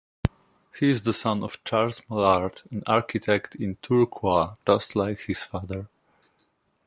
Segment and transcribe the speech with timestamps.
[0.79, 5.89] He is the son of Charles Maillard, an Architect in Tourcoing just like his father.